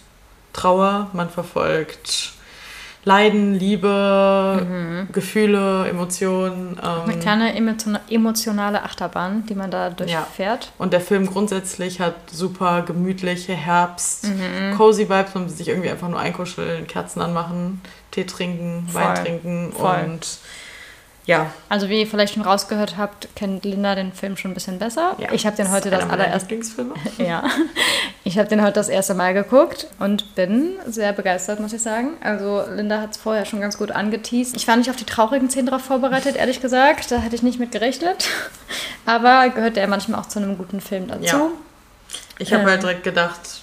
[0.54, 2.34] Trauer, man verfolgt
[3.06, 5.08] Leiden, Liebe, Mhm.
[5.14, 6.78] Gefühle, Emotionen.
[6.80, 10.72] Eine Ähm, kleine emotio- emotionale Achterbahn, die man da durchfährt.
[10.78, 14.76] und der Film grundsätzlich hat super gemütliche Herbst, Mhm.
[14.78, 17.82] cozy Vibes, man sich irgendwie einfach nur einkuscheln, Kerzen anmachen,
[18.12, 19.24] Tee trinken, Wein Voll.
[19.26, 20.00] trinken Voll.
[20.06, 20.28] und
[21.30, 24.80] ja, Also wie ihr vielleicht schon rausgehört habt, kennt Linda den Film schon ein bisschen
[24.80, 25.16] besser.
[25.20, 25.32] ja.
[25.32, 26.58] ich habe den heute das allererste.
[27.18, 27.44] Ja,
[28.24, 32.14] ich habe den heute das erste Mal geguckt und bin sehr begeistert, muss ich sagen.
[32.22, 34.56] Also Linda hat es vorher schon ganz gut angeteased.
[34.56, 37.12] Ich war nicht auf die traurigen Szenen drauf vorbereitet, ehrlich gesagt.
[37.12, 38.28] Da hätte ich nicht mit gerechnet.
[39.06, 41.24] Aber gehört der manchmal auch zu einem guten Film dazu.
[41.24, 41.48] Ja.
[42.40, 42.70] Ich habe Ähm.
[42.70, 43.62] halt direkt gedacht,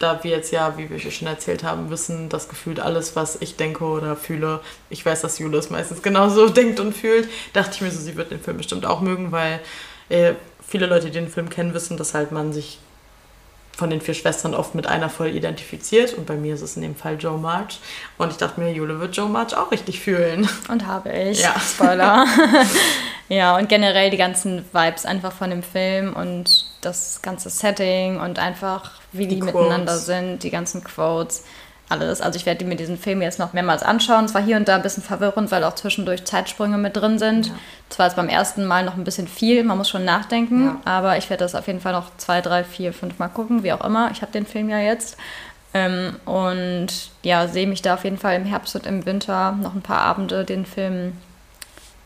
[0.00, 3.56] da wir jetzt ja, wie wir schon erzählt haben, wissen, dass gefühlt alles, was ich
[3.56, 7.80] denke oder fühle, ich weiß, dass Jule es meistens genauso denkt und fühlt, dachte ich
[7.82, 9.60] mir so, sie wird den Film bestimmt auch mögen, weil
[10.08, 10.32] äh,
[10.66, 12.78] viele Leute, die den Film kennen, wissen, dass halt man sich
[13.76, 16.82] von den vier Schwestern oft mit einer voll identifiziert und bei mir ist es in
[16.82, 17.78] dem Fall Joe March
[18.18, 20.48] und ich dachte mir, Jule wird Joe March auch richtig fühlen.
[20.68, 21.40] Und habe ich.
[21.40, 21.54] Ja.
[21.60, 22.26] Spoiler.
[23.30, 28.38] ja, und generell die ganzen Vibes einfach von dem Film und das ganze Setting und
[28.38, 31.44] einfach, wie die, Die miteinander sind, die ganzen Quotes,
[31.88, 32.20] alles.
[32.20, 34.24] Also ich werde mir diesen Film jetzt noch mehrmals anschauen.
[34.24, 37.46] Es war hier und da ein bisschen verwirrend, weil auch zwischendurch Zeitsprünge mit drin sind.
[37.46, 37.52] Ja.
[37.88, 40.80] Zwar ist beim ersten Mal noch ein bisschen viel, man muss schon nachdenken, Ja.
[40.84, 43.72] aber ich werde das auf jeden Fall noch zwei, drei, vier, fünf Mal gucken, wie
[43.72, 44.10] auch immer.
[44.12, 45.16] Ich habe den Film ja jetzt.
[45.72, 46.88] Ähm, und
[47.22, 50.00] ja, sehe mich da auf jeden Fall im Herbst und im Winter noch ein paar
[50.00, 51.12] Abende den Film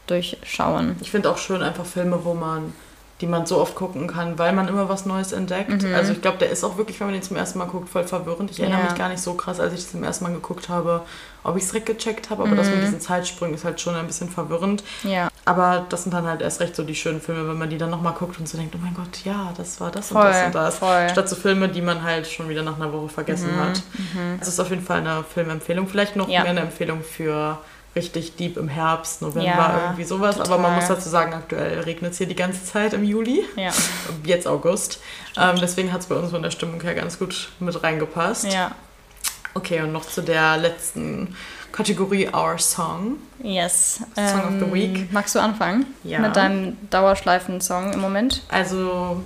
[0.07, 0.97] durchschauen.
[1.01, 2.73] Ich finde auch schön einfach Filme, wo man,
[3.21, 5.85] die man so oft gucken kann, weil man immer was Neues entdeckt.
[5.95, 8.05] Also ich glaube, der ist auch wirklich, wenn man den zum ersten Mal guckt, voll
[8.05, 8.51] verwirrend.
[8.51, 8.85] Ich erinnere Ja.
[8.87, 11.03] mich gar nicht so krass, als ich das zum ersten Mal geguckt habe,
[11.45, 14.07] ob ich es direkt gecheckt habe, aber das mit diesen Zeitsprüngen ist halt schon ein
[14.07, 14.83] bisschen verwirrend.
[15.05, 17.77] Ja, Aber das sind dann halt erst recht so die schönen Filme, wenn man die
[17.79, 20.33] dann nochmal guckt und so denkt, oh mein Gott, ja, das war das Voll, und
[20.33, 20.79] das und das.
[20.79, 21.09] voll.
[21.11, 23.83] Statt so Filme, die man halt schon wieder nach einer Woche vergessen hat.
[24.41, 25.87] Das ist auf jeden Fall eine Filmempfehlung.
[25.87, 26.43] Vielleicht noch Ja.
[26.43, 27.59] mehr eine Empfehlung für
[27.97, 30.37] richtig deep im Herbst, November, Ja, irgendwie sowas.
[30.37, 30.61] Aber total.
[30.63, 33.71] man muss dazu sagen, aktuell regnet es hier die ganze Zeit im Juli, ja,
[34.25, 35.01] jetzt August.
[35.37, 38.53] Ähm, deswegen hat es bei uns von der Stimmung her ganz gut mit reingepasst.
[38.53, 38.73] ja.
[39.57, 41.37] Okay, und noch zu der letzten
[41.71, 43.19] Kategorie Our Song.
[43.41, 44.01] Yes.
[44.17, 45.13] Song of the Week.
[45.13, 45.87] Magst du anfangen?
[46.03, 46.19] Ja.
[46.19, 48.43] Mit deinem Dauerschleifen-Song im Moment?
[48.49, 49.23] Also,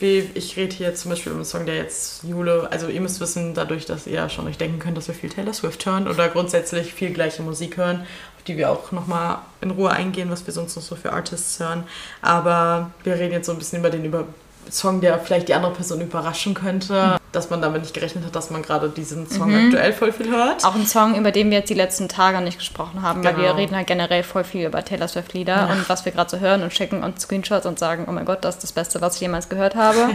[0.00, 3.20] wie, ich rede hier zum Beispiel um einen Song, der jetzt Jule, also ihr müsst
[3.20, 6.28] wissen, dadurch, dass ihr schon euch denken könnt, dass wir viel Taylor Swift hören oder
[6.28, 10.54] grundsätzlich viel gleiche Musik hören, auf die wir auch nochmal in Ruhe eingehen, was wir
[10.54, 11.84] sonst noch so für Artists hören.
[12.22, 14.26] Aber wir reden jetzt so ein bisschen über den über
[14.70, 18.50] Song, der vielleicht die andere Person überraschen könnte, dass man damit nicht gerechnet hat, dass
[18.50, 20.64] man gerade diesen Song aktuell voll viel hört.
[20.64, 23.44] Auch ein Song, über den wir jetzt die letzten Tage nicht gesprochen haben, weil wir
[23.44, 23.54] Genau.
[23.56, 25.66] reden halt generell voll viel über Taylor Swift-Lieder Ja.
[25.66, 28.44] und was wir gerade so hören und schicken uns Screenshots und sagen, oh mein Gott,
[28.44, 30.10] das ist das Beste, was ich jemals gehört habe.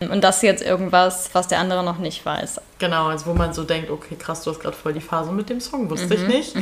[0.10, 2.60] und das ist jetzt irgendwas, was der andere noch nicht weiß.
[2.84, 5.48] Genau, also wo man so denkt, okay, krass, du hast gerade voll die Phase mit
[5.48, 6.54] dem Song, wusste ich nicht.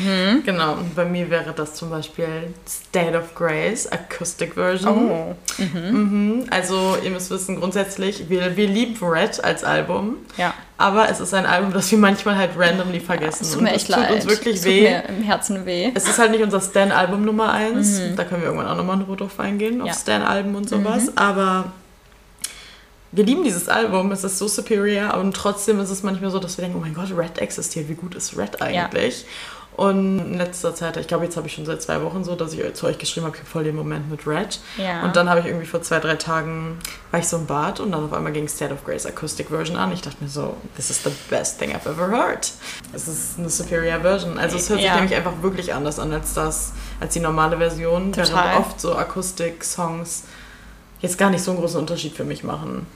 [0.45, 5.11] Genau, und bei mir wäre das zum Beispiel State of Grace, Acoustic Version.
[5.11, 5.35] Oh.
[5.59, 6.45] Mhm.
[6.51, 11.35] Also ihr müsst wissen, grundsätzlich, wir, wir lieben Red als Album, Ja, aber es ist
[11.35, 13.43] ein Album, das wir manchmal halt randomly vergessen.
[13.43, 14.11] es tut und mir echt es tut leid.
[14.15, 14.83] uns wirklich es tut weh.
[14.83, 15.91] mir im Herzen weh.
[15.95, 18.01] Es ist halt nicht unser Stan-Album Nummer eins.
[18.17, 19.95] Da können wir irgendwann auch nochmal in Ruhe drauf eingehen, auf Ja.
[19.95, 21.17] Stan-Alben und sowas.
[21.17, 21.73] Aber
[23.13, 26.57] wir lieben dieses Album, es ist so superior und trotzdem ist es manchmal so, dass
[26.57, 29.27] wir denken, oh mein Gott, Red existiert, wie gut ist Red eigentlich?
[29.75, 32.53] Und in letzter Zeit, ich glaube, jetzt habe ich schon seit zwei Wochen so, dass
[32.53, 34.61] ich zu euch geschrieben habe, ich habe voll den Moment mit Red.
[34.77, 35.03] Ja.
[35.03, 36.79] Und dann habe ich irgendwie vor zwei, drei Tagen,
[37.11, 39.79] war ich so im Bad und dann auf einmal ging State of Grace Acoustic Version
[39.79, 39.91] an.
[39.93, 42.53] Ich dachte mir so, this is the best thing I've ever heard.
[42.93, 44.37] Es ist eine superior Version.
[44.39, 44.97] Also es hört sich Ja.
[44.97, 48.13] nämlich einfach wirklich anders an als das, als die normale Version.
[48.13, 48.51] Total.
[48.51, 50.25] Während oft so Akustik-Songs
[51.01, 52.87] jetzt gar nicht so einen großen Unterschied für mich machen.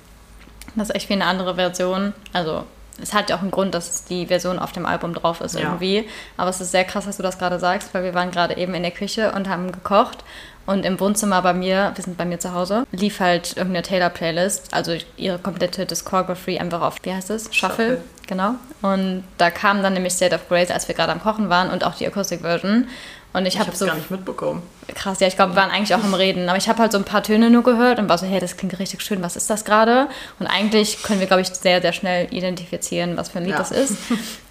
[0.77, 2.13] Das ist echt wie eine andere Version.
[2.33, 2.65] Also,
[3.03, 5.61] es hat ja auch einen Grund, dass die Version auf dem Album drauf ist Ja.
[5.63, 6.09] irgendwie.
[6.37, 8.75] Aber es ist sehr krass, dass du das gerade sagst, weil wir waren gerade eben
[8.75, 10.19] in der Küche und haben gekocht.
[10.65, 14.75] Und im Wohnzimmer bei mir, wir sind bei mir zu Hause, lief halt irgendeine Taylor-Playlist,
[14.75, 17.55] also ihre komplette Discography einfach auf, wie heißt es?
[17.55, 17.99] Shuffle.
[17.99, 18.03] Shuffle.
[18.27, 18.55] Genau.
[18.83, 21.85] Und da kam dann nämlich State of Grace, als wir gerade am Kochen waren und
[21.85, 22.89] auch die Akustik-Version.
[23.37, 24.63] Und ich, ich habe so gar nicht mitbekommen.
[24.95, 26.97] Krass, ja, ich glaube, wir waren eigentlich auch im Reden, aber ich habe halt so
[26.97, 29.51] ein paar Töne nur gehört und war so, hey, das klingt richtig schön, was ist
[29.51, 30.09] das gerade?
[30.39, 33.59] Und eigentlich können wir, glaube ich, sehr, sehr schnell identifizieren, was für ein Lied ja.
[33.59, 33.99] das ist.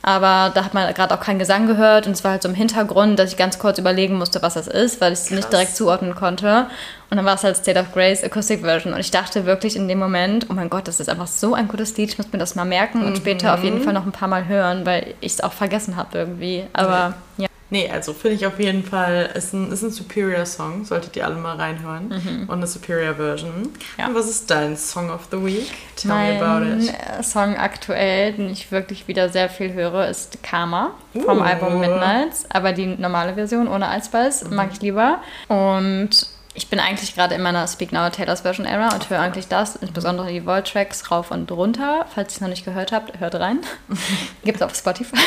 [0.03, 2.53] Aber da hat man gerade auch keinen Gesang gehört und es war halt so im
[2.53, 5.75] Hintergrund, dass ich ganz kurz überlegen musste, was das ist, weil ich es nicht direkt
[5.75, 6.67] zuordnen konnte.
[7.09, 8.93] Und dann war es halt State of Grace Acoustic Version.
[8.93, 11.67] Und ich dachte wirklich in dem Moment, oh mein Gott, das ist einfach so ein
[11.67, 13.15] gutes Lied, ich muss mir das mal merken und mhm.
[13.15, 16.15] später auf jeden Fall noch ein paar Mal hören, weil ich es auch vergessen habe
[16.19, 16.65] irgendwie.
[16.73, 17.47] Aber ja.
[17.71, 21.25] Nee, also finde ich auf jeden Fall, ist ein, ist ein Superior Song, solltet ihr
[21.25, 22.09] alle mal reinhören.
[22.09, 22.43] Mhm.
[22.47, 23.69] Und eine Superior Version.
[23.97, 24.07] Ja.
[24.07, 25.71] Und was ist dein Song of the Week?
[25.95, 27.25] Tell mein me about it.
[27.25, 31.41] Song aktuell, den ich wirklich wieder sehr viel höre, ist Karma vom uh.
[31.41, 32.45] Album Midnights.
[32.49, 34.55] Aber die normale Version ohne Eisbeiß mhm.
[34.55, 35.21] mag ich lieber.
[35.47, 39.47] Und ich bin eigentlich gerade in meiner Speak Now Taylor's Version Era und höre eigentlich
[39.47, 42.05] das, insbesondere die Volt-Tracks rauf und runter.
[42.13, 43.59] Falls ihr es noch nicht gehört habt, hört rein.
[44.45, 45.17] Gibt es auf Spotify.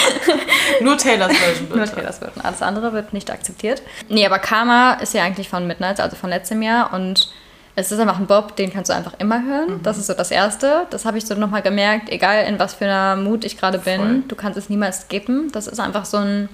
[0.80, 1.78] Nur Taylor's Version, bitte.
[1.78, 2.44] Nur Taylor's Version.
[2.44, 3.82] Alles andere wird nicht akzeptiert.
[4.08, 7.28] Nee, aber Karma ist ja eigentlich von Midnight, also von letztem Jahr und
[7.74, 9.78] es ist einfach ein Bob, den kannst du einfach immer hören.
[9.78, 9.82] Mhm.
[9.82, 10.86] Das ist so das Erste.
[10.90, 14.00] Das habe ich so nochmal gemerkt, egal in was für einer Mut ich gerade bin,
[14.00, 14.22] Voll.
[14.28, 15.50] du kannst es niemals skippen.
[15.52, 16.48] Das ist einfach so ein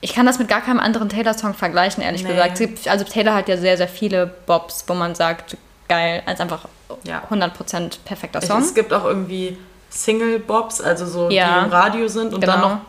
[0.00, 2.30] ich kann das mit gar keinem anderen Taylor-Song vergleichen, ehrlich nee.
[2.30, 2.58] gesagt.
[2.58, 5.56] Gibt, also Taylor hat ja sehr, sehr viele Bobs, wo man sagt,
[5.88, 6.66] geil, als einfach
[7.04, 7.22] ja.
[7.30, 8.60] 100% perfekter Song.
[8.60, 9.56] Es gibt auch irgendwie
[9.90, 11.60] Single-Bobs, also so, ja.
[11.60, 12.52] die im Radio sind und genau.
[12.52, 12.80] dann noch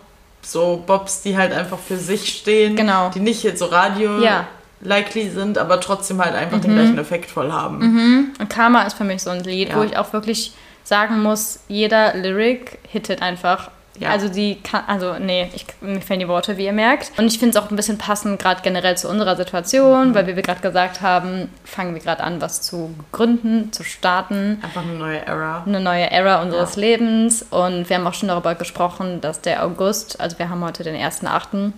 [0.41, 3.10] so Bobs, die halt einfach für sich stehen, genau.
[3.10, 4.48] die nicht jetzt so Radio ja.
[4.82, 6.62] likely sind, aber trotzdem halt einfach mhm.
[6.62, 7.80] den gleichen Effekt voll haben.
[7.80, 8.34] Mhm.
[8.39, 12.15] Und Karma ist für mich so ein Lied, wo ich auch wirklich sagen muss, jeder
[12.15, 13.69] Lyric hittet einfach
[14.00, 14.10] ja.
[14.10, 17.12] Also die kann, also nee, ich, mir fehlen die Worte, wie ihr merkt.
[17.18, 20.16] Und ich finde es auch ein bisschen passend, gerade generell zu unserer Situation, mhm.
[20.16, 24.60] weil wie wir gerade gesagt haben, fangen wir gerade an, was zu gründen, zu starten.
[24.64, 25.64] Einfach eine neue Era.
[25.66, 26.82] Eine neue Era unseres ja.
[26.82, 27.46] Lebens.
[27.50, 30.96] Und wir haben auch schon darüber gesprochen, dass der August, also wir haben heute den
[30.96, 31.74] 1.8.,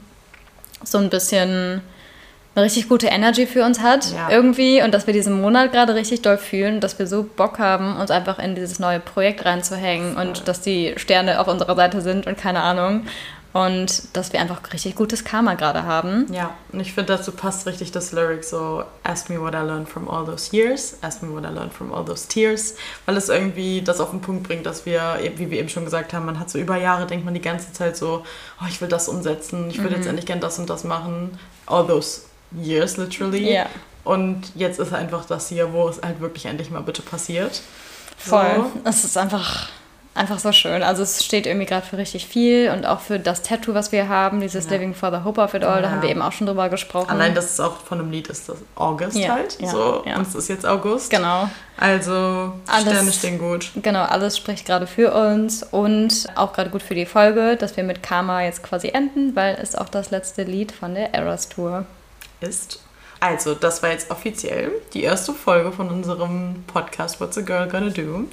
[0.84, 1.82] so ein bisschen
[2.54, 4.30] eine richtig gute Energy für uns hat ja.
[4.30, 7.96] irgendwie und dass wir diesen Monat gerade richtig doll fühlen, dass wir so Bock haben,
[7.96, 10.28] uns einfach in dieses neue Projekt reinzuhängen Voll.
[10.28, 13.06] und dass die Sterne auf unserer Seite sind und keine Ahnung.
[13.54, 16.26] Und dass wir einfach richtig gutes Karma gerade haben.
[16.32, 19.90] Ja, und ich finde, dazu passt richtig das Lyric so, ask me what I learned
[19.90, 23.28] from all those years, ask me what I learned from all those tears, weil es
[23.28, 26.40] irgendwie das auf den Punkt bringt, dass wir, wie wir eben schon gesagt haben, man
[26.40, 28.24] hat so über Jahre, denkt man die ganze Zeit so,
[28.62, 29.98] oh, ich will das umsetzen, ich will mhm.
[29.98, 31.38] jetzt endlich gern das und das machen.
[31.66, 32.22] All those
[32.56, 33.54] years literally.
[33.54, 33.66] Ja.
[34.04, 37.62] Und jetzt ist einfach das hier, wo es halt wirklich endlich mal bitte passiert.
[38.18, 38.66] Voll.
[38.74, 38.90] So.
[38.90, 39.70] Es ist einfach,
[40.16, 40.82] einfach so schön.
[40.82, 44.10] Also es steht irgendwie gerade für richtig viel und auch für das Tattoo, was wir
[44.10, 44.72] haben, dieses ja.
[44.72, 45.82] Living for the Hope of It All, ja.
[45.84, 47.12] da haben wir eben auch schon drüber gesprochen.
[47.12, 49.34] Allein, dass es auch von einem Lied ist, das August ja.
[49.34, 49.52] halt.
[49.52, 50.04] So.
[50.04, 51.12] Und es ist jetzt August.
[51.12, 51.48] Genau.
[51.78, 53.72] Also alles, Sterne stehen gut.
[53.76, 57.84] Genau, alles spricht gerade für uns und auch gerade gut für die Folge, dass wir
[57.84, 61.86] mit Karma jetzt quasi enden, weil es auch das letzte Lied von der Eras Tour
[62.42, 62.82] ist.
[63.20, 67.90] Also, das war jetzt offiziell die erste Folge von unserem Podcast What's a Girl Gonna
[67.90, 68.26] Do.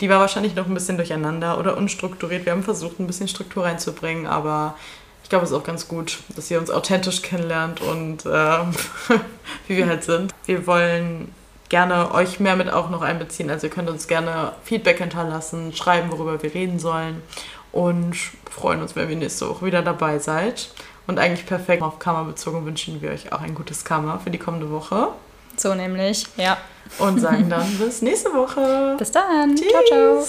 [0.00, 2.44] Die war wahrscheinlich noch ein bisschen durcheinander oder unstrukturiert.
[2.44, 4.76] Wir haben versucht, ein bisschen Struktur reinzubringen, aber
[5.22, 8.28] ich glaube, es ist auch ganz gut, dass ihr uns authentisch kennenlernt und äh,
[9.68, 10.34] wie wir halt sind.
[10.44, 11.34] Wir wollen
[11.68, 13.50] gerne euch mehr mit auch noch einbeziehen.
[13.50, 17.22] Also ihr könnt uns gerne Feedback hinterlassen, schreiben, worüber wir reden sollen
[17.72, 18.16] und
[18.50, 20.70] freuen uns, wenn ihr nächste Woche wieder dabei seid.
[21.06, 24.38] Und eigentlich perfekt auf Karma bezogen wünschen wir euch auch ein gutes Karma für die
[24.38, 25.08] kommende Woche.
[25.56, 26.58] So nämlich, ja.
[26.98, 28.96] Und sagen dann bis nächste Woche.
[28.98, 29.54] Bis dann.
[29.54, 29.70] Tschüss.
[29.70, 30.26] Ciao, ciao.